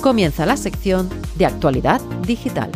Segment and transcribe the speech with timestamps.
[0.00, 2.70] comienza la sección de actualidad digital.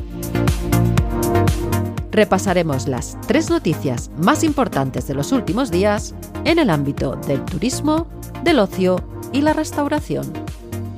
[2.11, 6.15] Repasaremos las tres noticias más importantes de los últimos días
[6.45, 8.07] en el ámbito del turismo,
[8.45, 9.03] del ocio
[9.33, 10.33] y la restauración,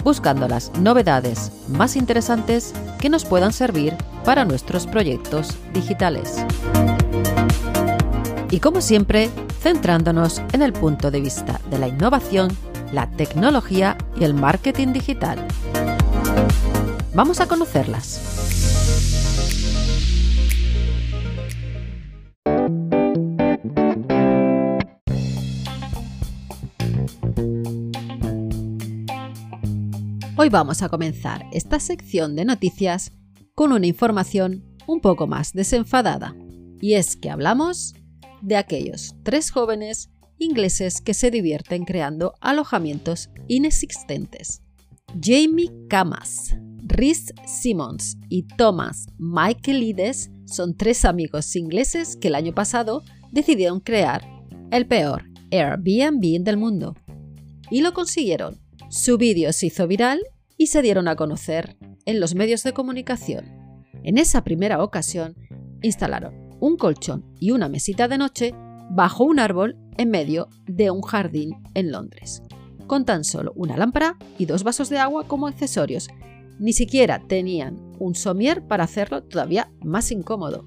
[0.04, 6.44] buscando las novedades más interesantes que nos puedan servir para nuestros proyectos digitales.
[8.50, 9.30] Y como siempre,
[9.60, 12.54] centrándonos en el punto de vista de la innovación,
[12.92, 15.38] la tecnología y el marketing digital.
[17.14, 18.20] Vamos a conocerlas.
[30.38, 33.12] Hoy vamos a comenzar esta sección de noticias
[33.54, 36.36] con una información un poco más desenfadada.
[36.80, 37.94] Y es que hablamos
[38.42, 44.65] de aquellos tres jóvenes ingleses que se divierten creando alojamientos inexistentes.
[45.20, 53.02] Jamie Camas, Rhys Simmons y Thomas Michaelides son tres amigos ingleses que el año pasado
[53.32, 54.22] decidieron crear
[54.70, 56.94] el peor Airbnb del mundo.
[57.70, 58.60] Y lo consiguieron.
[58.90, 60.20] Su vídeo se hizo viral
[60.56, 63.46] y se dieron a conocer en los medios de comunicación.
[64.04, 65.34] En esa primera ocasión,
[65.82, 68.54] instalaron un colchón y una mesita de noche
[68.90, 72.42] bajo un árbol en medio de un jardín en Londres,
[72.86, 76.08] con tan solo una lámpara y dos vasos de agua como accesorios.
[76.58, 80.64] Ni siquiera tenían un somier para hacerlo todavía más incómodo.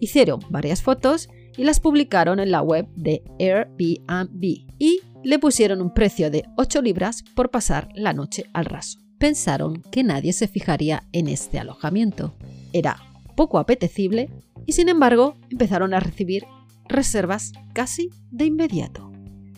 [0.00, 4.42] Hicieron varias fotos y las publicaron en la web de Airbnb
[4.78, 9.82] y le pusieron un precio de 8 libras por pasar la noche al raso pensaron
[9.92, 12.34] que nadie se fijaría en este alojamiento.
[12.72, 12.96] Era
[13.36, 14.28] poco apetecible
[14.66, 16.44] y sin embargo empezaron a recibir
[16.88, 19.11] reservas casi de inmediato.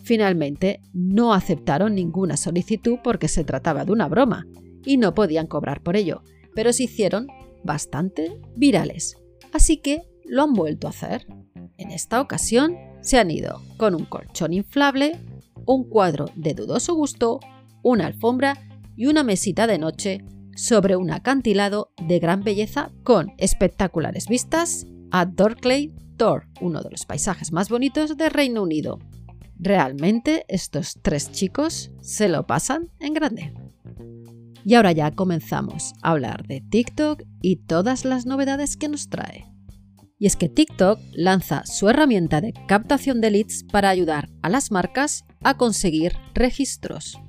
[0.05, 4.45] Finalmente, no aceptaron ninguna solicitud porque se trataba de una broma
[4.85, 6.21] y no podían cobrar por ello,
[6.53, 7.27] pero se hicieron
[7.63, 9.17] bastante virales.
[9.51, 11.25] Así que lo han vuelto a hacer.
[11.77, 15.19] En esta ocasión se han ido con un colchón inflable,
[15.65, 17.39] un cuadro de dudoso gusto,
[17.81, 18.59] una alfombra
[18.95, 20.23] y una mesita de noche
[20.55, 27.07] sobre un acantilado de gran belleza con espectaculares vistas a Dorkley Tor, uno de los
[27.07, 28.99] paisajes más bonitos de Reino Unido.
[29.57, 33.53] Realmente estos tres chicos se lo pasan en grande.
[34.65, 39.45] Y ahora ya comenzamos a hablar de TikTok y todas las novedades que nos trae.
[40.17, 44.71] Y es que TikTok lanza su herramienta de captación de leads para ayudar a las
[44.71, 47.19] marcas a conseguir registros.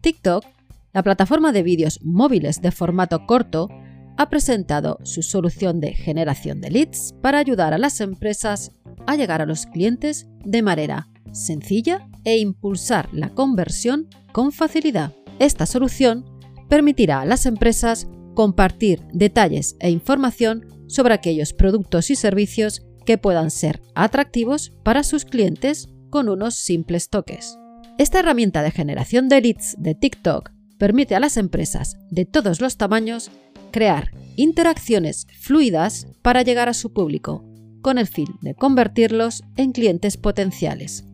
[0.00, 0.44] TikTok
[0.92, 3.68] la plataforma de vídeos móviles de formato corto
[4.16, 8.72] ha presentado su solución de generación de leads para ayudar a las empresas
[9.06, 15.12] a llegar a los clientes de manera sencilla e impulsar la conversión con facilidad.
[15.38, 16.24] Esta solución
[16.68, 23.50] permitirá a las empresas compartir detalles e información sobre aquellos productos y servicios que puedan
[23.50, 27.58] ser atractivos para sus clientes con unos simples toques.
[27.98, 32.76] Esta herramienta de generación de leads de TikTok permite a las empresas de todos los
[32.76, 33.30] tamaños
[33.70, 37.44] crear interacciones fluidas para llegar a su público,
[37.82, 41.04] con el fin de convertirlos en clientes potenciales.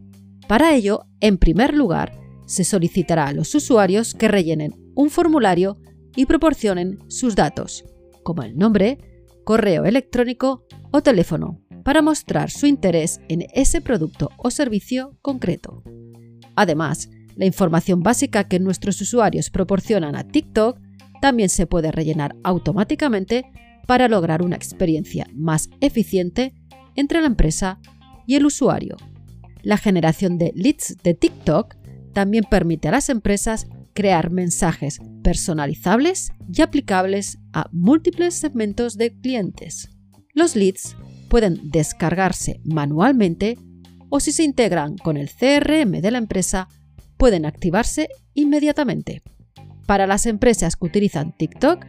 [0.49, 2.12] Para ello, en primer lugar,
[2.47, 5.79] se solicitará a los usuarios que rellenen un formulario
[6.15, 7.84] y proporcionen sus datos,
[8.23, 8.99] como el nombre,
[9.45, 15.83] correo electrónico o teléfono, para mostrar su interés en ese producto o servicio concreto.
[16.55, 20.81] Además, la información básica que nuestros usuarios proporcionan a TikTok
[21.21, 23.45] también se puede rellenar automáticamente
[23.87, 26.55] para lograr una experiencia más eficiente
[26.95, 27.78] entre la empresa
[28.27, 28.97] y el usuario.
[29.66, 31.75] La generación de leads de TikTok
[32.12, 39.91] también permite a las empresas crear mensajes personalizables y aplicables a múltiples segmentos de clientes.
[40.34, 40.94] Los leads
[41.28, 43.59] pueden descargarse manualmente
[44.09, 46.69] o si se integran con el CRM de la empresa
[47.16, 49.21] pueden activarse inmediatamente.
[49.84, 51.84] Para las empresas que utilizan TikTok,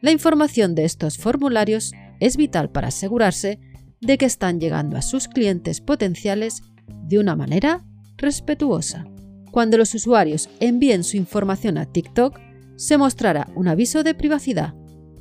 [0.00, 3.60] la información de estos formularios es vital para asegurarse
[4.00, 6.62] de que están llegando a sus clientes potenciales
[7.04, 7.84] de una manera
[8.16, 9.06] respetuosa.
[9.50, 12.38] Cuando los usuarios envíen su información a TikTok,
[12.76, 14.74] se mostrará un aviso de privacidad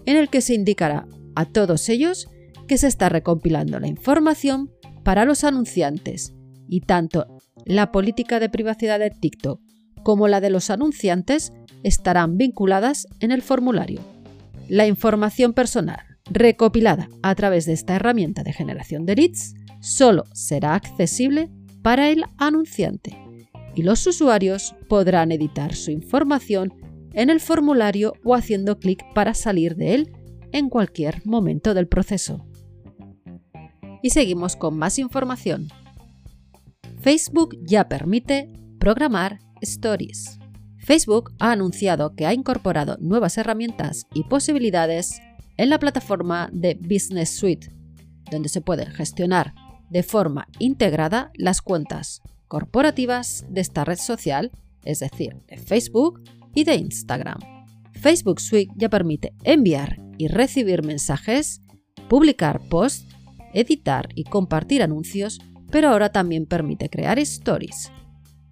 [0.06, 2.30] en el que se indicará a todos ellos
[2.68, 4.72] que se está recompilando la información
[5.04, 6.34] para los anunciantes
[6.68, 7.26] y tanto
[7.66, 9.62] la política de privacidad de TikTok
[10.04, 11.54] como la de los anunciantes
[11.84, 14.02] estarán vinculadas en el formulario.
[14.68, 16.00] La información personal
[16.30, 21.50] recopilada a través de esta herramienta de generación de leads solo será accesible
[21.88, 23.18] para el anunciante
[23.74, 26.74] y los usuarios podrán editar su información
[27.14, 30.12] en el formulario o haciendo clic para salir de él
[30.52, 32.46] en cualquier momento del proceso.
[34.04, 35.70] Y seguimos con más información.
[37.00, 38.52] Facebook ya permite
[38.82, 40.40] programar stories.
[40.80, 45.22] Facebook ha anunciado que ha incorporado nuevas herramientas y posibilidades
[45.56, 47.72] en la plataforma de Business Suite,
[48.30, 49.54] donde se pueden gestionar
[49.90, 54.52] de forma integrada las cuentas corporativas de esta red social,
[54.84, 56.22] es decir, de Facebook
[56.54, 57.40] y de Instagram.
[57.94, 61.62] Facebook Suite ya permite enviar y recibir mensajes,
[62.08, 63.06] publicar posts,
[63.54, 65.40] editar y compartir anuncios,
[65.72, 67.92] pero ahora también permite crear stories.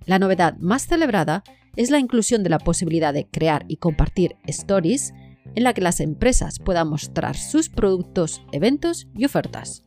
[0.06, 1.44] La novedad más celebrada
[1.76, 5.14] es la inclusión de la posibilidad de crear y compartir stories
[5.56, 9.84] en la que las empresas puedan mostrar sus productos, eventos y ofertas.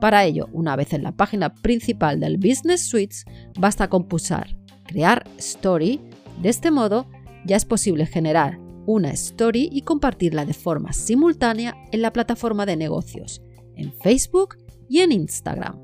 [0.00, 3.24] Para ello, una vez en la página principal del Business Suites,
[3.58, 4.56] basta con pulsar
[4.86, 6.00] Crear Story.
[6.40, 7.06] De este modo,
[7.44, 12.76] ya es posible generar una story y compartirla de forma simultánea en la plataforma de
[12.76, 13.42] negocios,
[13.74, 14.56] en Facebook
[14.88, 15.82] y en Instagram.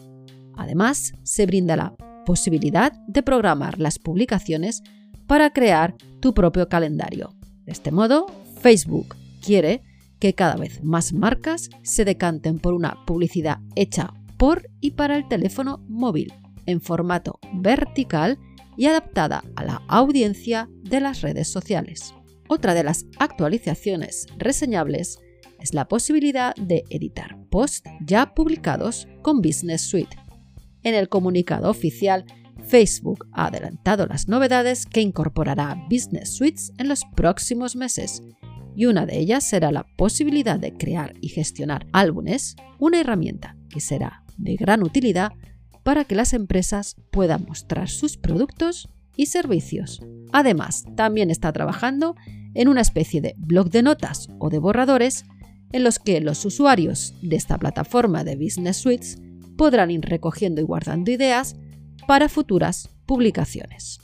[0.56, 1.94] Además, se brinda la
[2.24, 4.82] posibilidad de programar las publicaciones
[5.26, 7.34] para crear tu propio calendario.
[7.64, 8.26] De este modo,
[8.60, 9.82] Facebook quiere
[10.24, 15.28] que cada vez más marcas se decanten por una publicidad hecha por y para el
[15.28, 16.32] teléfono móvil,
[16.64, 18.38] en formato vertical
[18.74, 22.14] y adaptada a la audiencia de las redes sociales.
[22.48, 25.18] Otra de las actualizaciones reseñables
[25.60, 30.16] es la posibilidad de editar posts ya publicados con Business Suite.
[30.84, 32.24] En el comunicado oficial,
[32.62, 38.22] Facebook ha adelantado las novedades que incorporará Business Suites en los próximos meses
[38.76, 43.80] y una de ellas será la posibilidad de crear y gestionar álbumes, una herramienta que
[43.80, 45.32] será de gran utilidad
[45.82, 50.00] para que las empresas puedan mostrar sus productos y servicios.
[50.32, 52.16] Además, también está trabajando
[52.54, 55.24] en una especie de blog de notas o de borradores
[55.72, 59.18] en los que los usuarios de esta plataforma de Business Suites
[59.56, 61.56] podrán ir recogiendo y guardando ideas
[62.06, 64.00] para futuras publicaciones.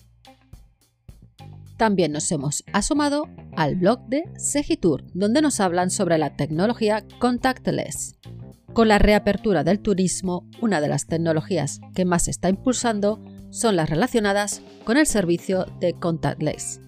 [1.81, 8.17] También nos hemos asomado al blog de Segitur, donde nos hablan sobre la tecnología contactless.
[8.75, 13.77] Con la reapertura del turismo, una de las tecnologías que más se está impulsando son
[13.77, 16.82] las relacionadas con el servicio de contactless.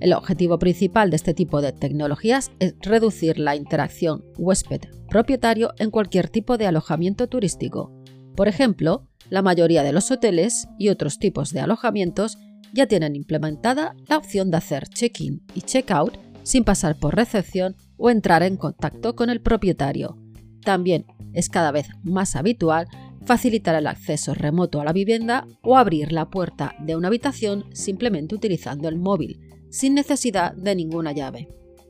[0.00, 6.30] El objetivo principal de este tipo de tecnologías es reducir la interacción huésped-propietario en cualquier
[6.30, 7.92] tipo de alojamiento turístico.
[8.34, 12.38] Por ejemplo, la mayoría de los hoteles y otros tipos de alojamientos
[12.72, 18.10] ya tienen implementada la opción de hacer check-in y check-out sin pasar por recepción o
[18.10, 20.18] entrar en contacto con el propietario.
[20.62, 22.88] También es cada vez más habitual
[23.24, 28.34] facilitar el acceso remoto a la vivienda o abrir la puerta de una habitación simplemente
[28.34, 31.48] utilizando el móvil, sin necesidad de ninguna llave.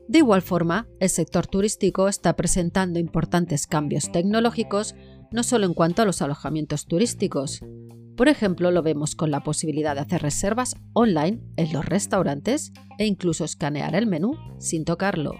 [0.09, 4.95] De igual forma, el sector turístico está presentando importantes cambios tecnológicos
[5.31, 7.61] no solo en cuanto a los alojamientos turísticos,
[8.19, 13.05] por ejemplo, lo vemos con la posibilidad de hacer reservas online en los restaurantes e
[13.05, 15.35] incluso escanear el menú sin tocarlo.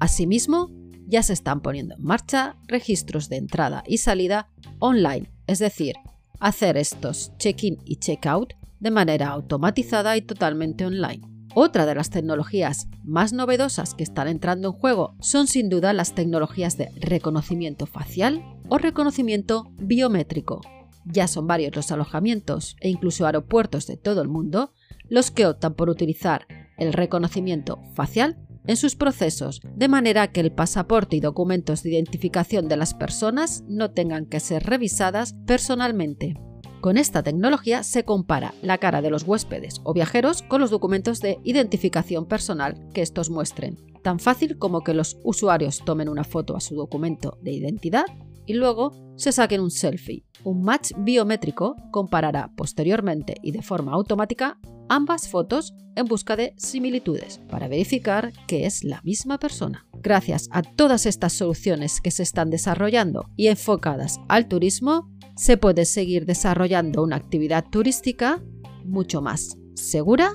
[0.00, 0.70] Asimismo,
[1.06, 5.96] ya se están poniendo en marcha registros de entrada y salida online, es decir,
[6.40, 11.20] hacer estos check-in y check-out de manera automatizada y totalmente online.
[11.54, 16.14] Otra de las tecnologías más novedosas que están entrando en juego son sin duda las
[16.14, 20.62] tecnologías de reconocimiento facial o reconocimiento biométrico,
[21.10, 24.72] ya son varios los alojamientos e incluso aeropuertos de todo el mundo
[25.08, 26.46] los que optan por utilizar
[26.76, 28.36] el reconocimiento facial
[28.66, 33.64] en sus procesos, de manera que el pasaporte y documentos de identificación de las personas
[33.66, 36.34] no tengan que ser revisadas personalmente.
[36.82, 41.20] Con esta tecnología se compara la cara de los huéspedes o viajeros con los documentos
[41.20, 46.54] de identificación personal que estos muestren, tan fácil como que los usuarios tomen una foto
[46.54, 48.04] a su documento de identidad
[48.48, 50.24] y luego se saquen un selfie.
[50.42, 57.40] Un match biométrico comparará posteriormente y de forma automática ambas fotos en busca de similitudes
[57.50, 59.86] para verificar que es la misma persona.
[60.00, 65.84] Gracias a todas estas soluciones que se están desarrollando y enfocadas al turismo, se puede
[65.84, 68.42] seguir desarrollando una actividad turística
[68.84, 70.32] mucho más segura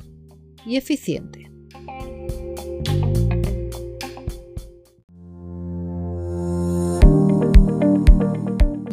[0.65, 1.42] y eficiente.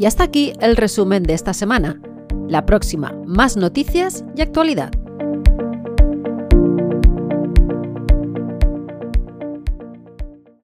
[0.00, 2.00] Y hasta aquí el resumen de esta semana.
[2.48, 4.92] La próxima, más noticias y actualidad.